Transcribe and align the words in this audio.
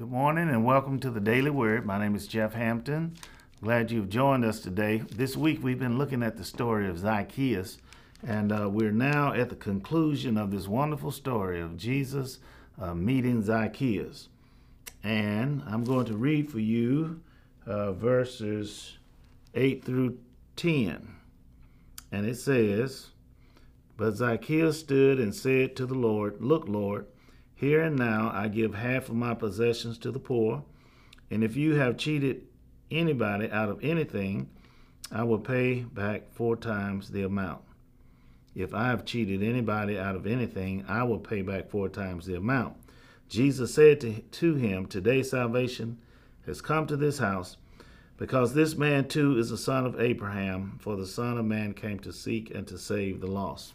Good 0.00 0.10
morning 0.10 0.48
and 0.48 0.64
welcome 0.64 0.98
to 1.00 1.10
the 1.10 1.20
Daily 1.20 1.50
Word. 1.50 1.84
My 1.84 1.98
name 1.98 2.14
is 2.14 2.26
Jeff 2.26 2.54
Hampton. 2.54 3.16
Glad 3.62 3.90
you've 3.90 4.08
joined 4.08 4.46
us 4.46 4.58
today. 4.58 5.02
This 5.14 5.36
week 5.36 5.62
we've 5.62 5.78
been 5.78 5.98
looking 5.98 6.22
at 6.22 6.38
the 6.38 6.44
story 6.46 6.88
of 6.88 6.98
Zacchaeus, 6.98 7.76
and 8.26 8.50
uh, 8.50 8.70
we're 8.70 8.92
now 8.92 9.34
at 9.34 9.50
the 9.50 9.56
conclusion 9.56 10.38
of 10.38 10.50
this 10.50 10.66
wonderful 10.66 11.10
story 11.10 11.60
of 11.60 11.76
Jesus 11.76 12.38
uh, 12.80 12.94
meeting 12.94 13.42
Zacchaeus. 13.42 14.30
And 15.04 15.62
I'm 15.66 15.84
going 15.84 16.06
to 16.06 16.16
read 16.16 16.50
for 16.50 16.60
you 16.60 17.20
uh, 17.66 17.92
verses 17.92 18.96
8 19.54 19.84
through 19.84 20.16
10. 20.56 21.14
And 22.10 22.24
it 22.24 22.38
says, 22.38 23.08
But 23.98 24.16
Zacchaeus 24.16 24.80
stood 24.80 25.20
and 25.20 25.34
said 25.34 25.76
to 25.76 25.84
the 25.84 25.92
Lord, 25.92 26.40
Look, 26.40 26.66
Lord, 26.66 27.04
here 27.60 27.82
and 27.82 27.96
now 27.96 28.32
I 28.34 28.48
give 28.48 28.74
half 28.74 29.10
of 29.10 29.14
my 29.14 29.34
possessions 29.34 29.98
to 29.98 30.10
the 30.10 30.18
poor, 30.18 30.64
and 31.30 31.44
if 31.44 31.56
you 31.56 31.74
have 31.74 31.98
cheated 31.98 32.46
anybody 32.90 33.50
out 33.50 33.68
of 33.68 33.84
anything, 33.84 34.48
I 35.12 35.24
will 35.24 35.38
pay 35.38 35.80
back 35.80 36.32
four 36.32 36.56
times 36.56 37.10
the 37.10 37.22
amount. 37.22 37.60
If 38.54 38.72
I 38.72 38.86
have 38.86 39.04
cheated 39.04 39.42
anybody 39.42 39.98
out 39.98 40.16
of 40.16 40.26
anything, 40.26 40.86
I 40.88 41.02
will 41.02 41.18
pay 41.18 41.42
back 41.42 41.68
four 41.68 41.90
times 41.90 42.24
the 42.24 42.34
amount. 42.34 42.76
Jesus 43.28 43.74
said 43.74 44.00
to, 44.00 44.22
to 44.22 44.54
him, 44.54 44.86
Today 44.86 45.22
salvation 45.22 45.98
has 46.46 46.62
come 46.62 46.86
to 46.86 46.96
this 46.96 47.18
house, 47.18 47.58
because 48.16 48.54
this 48.54 48.74
man 48.74 49.06
too 49.06 49.36
is 49.36 49.50
a 49.50 49.58
son 49.58 49.84
of 49.84 50.00
Abraham, 50.00 50.78
for 50.80 50.96
the 50.96 51.06
Son 51.06 51.36
of 51.36 51.44
Man 51.44 51.74
came 51.74 51.98
to 52.00 52.12
seek 52.12 52.54
and 52.54 52.66
to 52.68 52.78
save 52.78 53.20
the 53.20 53.26
lost. 53.26 53.74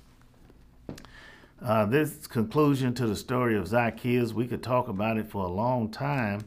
Uh, 1.61 1.85
this 1.85 2.27
conclusion 2.27 2.93
to 2.93 3.07
the 3.07 3.15
story 3.15 3.55
of 3.57 3.67
Zacchaeus, 3.67 4.33
we 4.33 4.45
could 4.45 4.61
talk 4.61 4.87
about 4.87 5.17
it 5.17 5.29
for 5.29 5.45
a 5.45 5.49
long 5.49 5.89
time, 5.89 6.41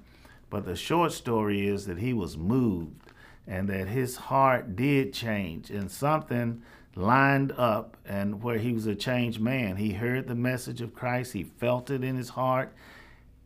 but 0.50 0.66
the 0.66 0.76
short 0.76 1.12
story 1.12 1.66
is 1.66 1.86
that 1.86 1.98
he 1.98 2.12
was 2.12 2.36
moved 2.36 3.12
and 3.46 3.68
that 3.68 3.88
his 3.88 4.16
heart 4.16 4.76
did 4.76 5.14
change 5.14 5.70
and 5.70 5.90
something 5.90 6.62
lined 6.94 7.52
up 7.52 7.96
and 8.04 8.42
where 8.42 8.58
he 8.58 8.72
was 8.72 8.86
a 8.86 8.94
changed 8.94 9.40
man. 9.40 9.76
He 9.76 9.92
heard 9.92 10.26
the 10.26 10.34
message 10.34 10.82
of 10.82 10.94
Christ, 10.94 11.32
he 11.32 11.44
felt 11.44 11.90
it 11.90 12.04
in 12.04 12.16
his 12.16 12.30
heart. 12.30 12.74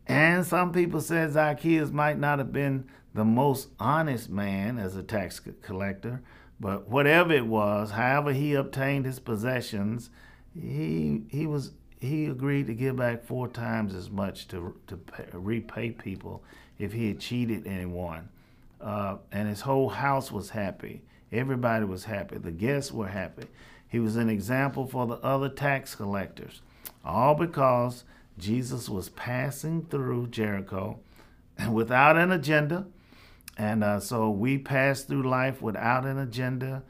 And 0.05 0.45
some 0.45 0.73
people 0.73 0.99
said 0.99 1.31
Zacchaeus 1.31 1.91
might 1.91 2.19
not 2.19 2.39
have 2.39 2.51
been 2.51 2.89
the 3.13 3.23
most 3.23 3.69
honest 3.79 4.29
man 4.29 4.77
as 4.77 4.97
a 4.97 5.03
tax 5.03 5.39
collector, 5.61 6.21
but 6.59 6.89
whatever 6.89 7.31
it 7.31 7.47
was, 7.47 7.91
however 7.91 8.33
he 8.33 8.53
obtained 8.53 9.05
his 9.05 9.19
possessions, 9.19 10.09
he 10.59 11.23
he 11.29 11.45
was 11.45 11.71
he 11.99 12.25
agreed 12.25 12.67
to 12.67 12.73
give 12.73 12.97
back 12.97 13.23
four 13.23 13.47
times 13.47 13.95
as 13.95 14.09
much 14.09 14.47
to 14.49 14.75
to 14.87 14.97
pay, 14.97 15.25
repay 15.33 15.91
people 15.91 16.43
if 16.77 16.93
he 16.93 17.07
had 17.07 17.19
cheated 17.19 17.65
anyone, 17.67 18.29
uh, 18.81 19.17
and 19.31 19.47
his 19.47 19.61
whole 19.61 19.89
house 19.89 20.31
was 20.31 20.49
happy. 20.49 21.01
Everybody 21.31 21.85
was 21.85 22.05
happy. 22.05 22.37
The 22.37 22.51
guests 22.51 22.91
were 22.91 23.07
happy. 23.07 23.47
He 23.87 23.99
was 23.99 24.15
an 24.15 24.29
example 24.29 24.87
for 24.87 25.07
the 25.07 25.15
other 25.17 25.49
tax 25.49 25.95
collectors, 25.95 26.61
all 27.03 27.35
because 27.35 28.03
Jesus 28.37 28.89
was 28.89 29.09
passing 29.09 29.85
through 29.85 30.27
Jericho 30.27 30.99
without 31.71 32.17
an 32.17 32.31
agenda. 32.31 32.87
And 33.57 33.83
uh, 33.83 33.99
so 33.99 34.31
we 34.31 34.57
pass 34.57 35.03
through 35.03 35.29
life 35.29 35.61
without 35.61 36.05
an 36.05 36.17
agenda. 36.17 36.83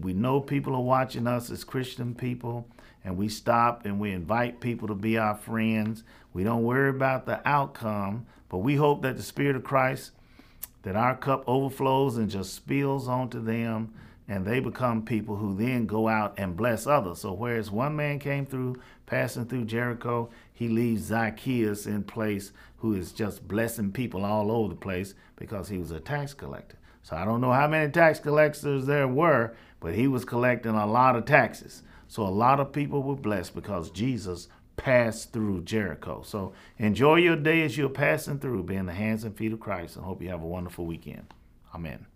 We 0.00 0.12
know 0.12 0.40
people 0.40 0.74
are 0.74 0.82
watching 0.82 1.26
us 1.26 1.50
as 1.50 1.64
Christian 1.64 2.14
people 2.14 2.66
and 3.06 3.16
we 3.16 3.28
stop 3.28 3.86
and 3.86 4.00
we 4.00 4.10
invite 4.10 4.60
people 4.60 4.88
to 4.88 4.94
be 4.94 5.16
our 5.16 5.36
friends. 5.36 6.02
We 6.32 6.42
don't 6.42 6.64
worry 6.64 6.90
about 6.90 7.24
the 7.24 7.40
outcome, 7.48 8.26
but 8.48 8.58
we 8.58 8.74
hope 8.74 9.02
that 9.02 9.16
the 9.16 9.22
Spirit 9.22 9.54
of 9.54 9.62
Christ, 9.62 10.10
that 10.82 10.96
our 10.96 11.16
cup 11.16 11.44
overflows 11.46 12.16
and 12.16 12.28
just 12.28 12.52
spills 12.52 13.06
onto 13.06 13.40
them, 13.40 13.94
and 14.28 14.44
they 14.44 14.58
become 14.58 15.04
people 15.04 15.36
who 15.36 15.54
then 15.54 15.86
go 15.86 16.08
out 16.08 16.34
and 16.36 16.56
bless 16.56 16.88
others. 16.88 17.20
So, 17.20 17.32
whereas 17.32 17.70
one 17.70 17.94
man 17.94 18.18
came 18.18 18.44
through, 18.44 18.80
passing 19.06 19.46
through 19.46 19.66
Jericho, 19.66 20.28
he 20.52 20.68
leaves 20.68 21.04
Zacchaeus 21.04 21.86
in 21.86 22.02
place, 22.02 22.50
who 22.78 22.94
is 22.94 23.12
just 23.12 23.46
blessing 23.46 23.92
people 23.92 24.24
all 24.24 24.50
over 24.50 24.70
the 24.70 24.80
place 24.80 25.14
because 25.36 25.68
he 25.68 25.78
was 25.78 25.92
a 25.92 26.00
tax 26.00 26.34
collector. 26.34 26.76
So, 27.06 27.14
I 27.14 27.24
don't 27.24 27.40
know 27.40 27.52
how 27.52 27.68
many 27.68 27.92
tax 27.92 28.18
collectors 28.18 28.86
there 28.86 29.06
were, 29.06 29.54
but 29.78 29.94
he 29.94 30.08
was 30.08 30.24
collecting 30.24 30.74
a 30.74 30.86
lot 30.86 31.14
of 31.14 31.24
taxes. 31.24 31.84
So 32.08 32.24
a 32.24 32.28
lot 32.28 32.58
of 32.58 32.72
people 32.72 33.04
were 33.04 33.14
blessed 33.14 33.54
because 33.54 33.90
Jesus 33.90 34.48
passed 34.76 35.32
through 35.32 35.62
Jericho. 35.62 36.22
So 36.24 36.52
enjoy 36.78 37.16
your 37.16 37.36
day 37.36 37.62
as 37.62 37.76
you're 37.76 37.88
passing 37.88 38.40
through, 38.40 38.64
be 38.64 38.74
in 38.74 38.86
the 38.86 38.92
hands 38.92 39.22
and 39.22 39.36
feet 39.36 39.52
of 39.52 39.60
Christ, 39.60 39.94
and 39.94 40.04
hope 40.04 40.20
you 40.20 40.30
have 40.30 40.42
a 40.42 40.46
wonderful 40.46 40.84
weekend. 40.84 41.32
Amen. 41.72 42.06